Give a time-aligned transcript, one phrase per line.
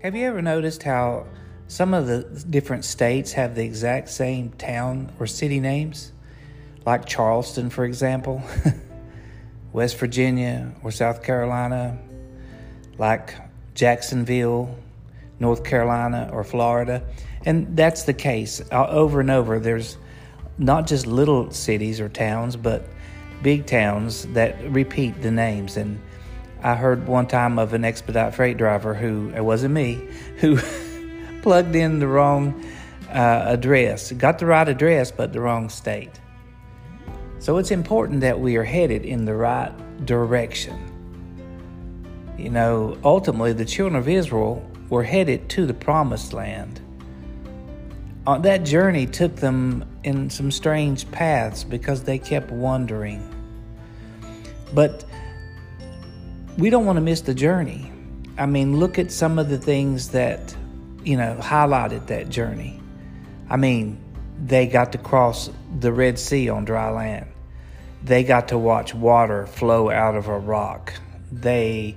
[0.00, 1.26] Have you ever noticed how
[1.66, 6.12] some of the different states have the exact same town or city names?
[6.86, 8.40] Like Charleston, for example,
[9.72, 11.98] West Virginia or South Carolina,
[12.96, 13.34] like
[13.74, 14.78] Jacksonville,
[15.40, 17.02] North Carolina or Florida.
[17.44, 19.58] And that's the case uh, over and over.
[19.58, 19.96] There's
[20.58, 22.84] not just little cities or towns, but
[23.42, 25.76] big towns that repeat the names.
[25.76, 26.00] And
[26.62, 29.94] I heard one time of an expedite freight driver who, it wasn't me,
[30.38, 30.58] who
[31.42, 32.64] plugged in the wrong
[33.08, 36.20] uh, address, got the right address, but the wrong state.
[37.38, 39.72] So it's important that we are headed in the right
[40.04, 40.76] direction.
[42.36, 46.80] You know, ultimately, the children of Israel were headed to the promised land.
[48.26, 53.22] Uh, that journey took them in some strange paths because they kept wandering.
[54.74, 55.04] But
[56.58, 57.90] we don't want to miss the journey.
[58.36, 60.54] I mean, look at some of the things that,
[61.04, 62.80] you know, highlighted that journey.
[63.48, 64.02] I mean,
[64.44, 67.26] they got to cross the Red Sea on dry land.
[68.02, 70.92] They got to watch water flow out of a rock.
[71.30, 71.96] They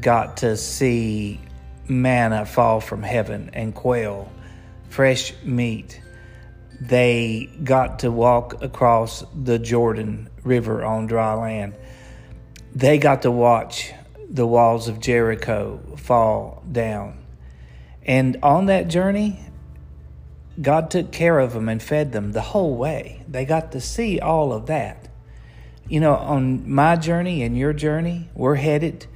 [0.00, 1.40] got to see
[1.86, 4.32] manna fall from heaven and quail,
[4.88, 6.00] fresh meat.
[6.80, 11.74] They got to walk across the Jordan River on dry land.
[12.80, 13.92] They got to watch
[14.28, 17.24] the walls of Jericho fall down.
[18.04, 19.40] And on that journey,
[20.60, 23.22] God took care of them and fed them the whole way.
[23.28, 25.08] They got to see all of that.
[25.88, 29.06] You know, on my journey and your journey, we're headed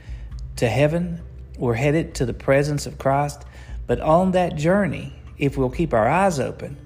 [0.57, 1.21] to heaven
[1.59, 3.45] we're headed to the presence of Christ.
[3.87, 6.77] But on that journey, if we'll keep our eyes open,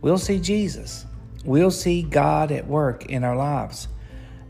[0.00, 1.04] we'll see Jesus.
[1.44, 3.88] We'll see God at work in our lives.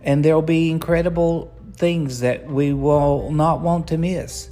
[0.03, 4.51] And there'll be incredible things that we will not want to miss.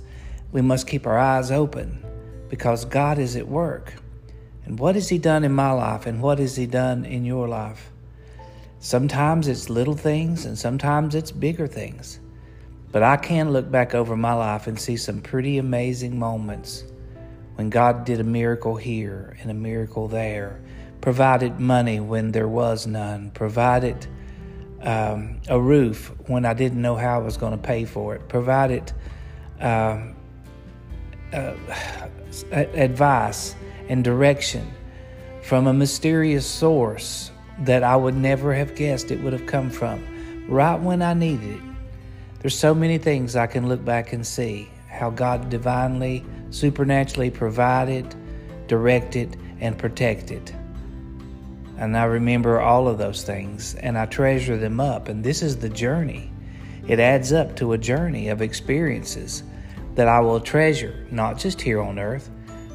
[0.51, 2.05] We must keep our eyes open
[2.49, 3.95] because God is at work.
[4.65, 7.49] And what has He done in my life and what has He done in your
[7.49, 7.91] life?
[8.79, 12.19] Sometimes it's little things and sometimes it's bigger things.
[12.91, 16.85] But I can look back over my life and see some pretty amazing moments
[17.55, 20.61] when God did a miracle here and a miracle there,
[21.01, 24.07] provided money when there was none, provided
[24.83, 28.29] um, a roof when I didn't know how I was going to pay for it,
[28.29, 28.93] provided
[29.61, 30.01] uh,
[31.33, 31.55] uh,
[32.53, 33.55] advice
[33.89, 34.71] and direction
[35.43, 40.05] from a mysterious source that I would never have guessed it would have come from,
[40.49, 41.63] right when I needed it.
[42.41, 48.15] There's so many things I can look back and see how God divinely, supernaturally provided,
[48.67, 50.55] directed, and protected.
[51.79, 55.09] And I remember all of those things and I treasure them up.
[55.09, 56.31] And this is the journey.
[56.87, 59.43] It adds up to a journey of experiences
[59.95, 62.31] that I will treasure, not just here on earth,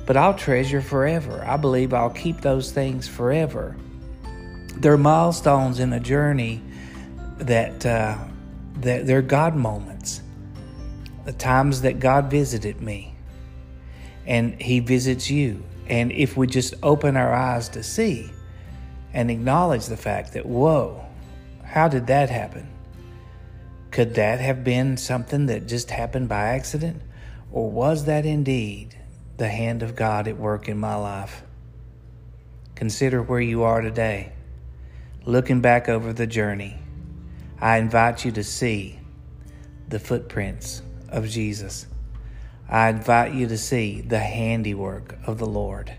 [0.05, 1.43] but I'll treasure forever.
[1.45, 3.75] I believe I'll keep those things forever.
[4.77, 6.61] They're milestones in a journey
[7.39, 8.17] that uh,
[8.75, 10.21] they're God moments.
[11.25, 13.15] The times that God visited me
[14.25, 15.63] and He visits you.
[15.87, 18.31] And if we just open our eyes to see
[19.13, 21.05] and acknowledge the fact that, whoa,
[21.63, 22.67] how did that happen?
[23.91, 27.01] Could that have been something that just happened by accident?
[27.51, 28.95] Or was that indeed
[29.37, 31.43] the hand of God at work in my life?
[32.75, 34.33] Consider where you are today,
[35.25, 36.77] looking back over the journey
[37.59, 38.99] I invite you to see
[39.87, 41.87] the footprints of Jesus.
[42.69, 45.91] I invite you to see the handiwork of the Lord.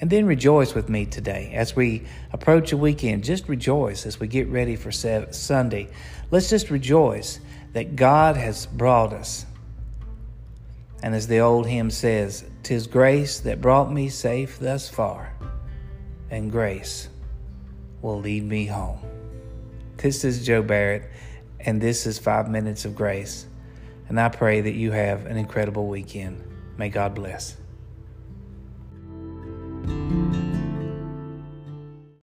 [0.00, 3.22] And then rejoice with me today as we approach a weekend.
[3.22, 5.88] Just rejoice as we get ready for Sunday.
[6.30, 7.38] Let's just rejoice
[7.74, 9.44] that God has brought us.
[11.02, 15.34] And as the old hymn says, "Tis grace that brought me safe thus far,
[16.30, 17.08] and grace
[18.00, 18.98] will lead me home."
[19.98, 21.02] This is Joe Barrett,
[21.60, 23.46] and this is Five Minutes of Grace.
[24.08, 26.42] And I pray that you have an incredible weekend.
[26.78, 27.59] May God bless.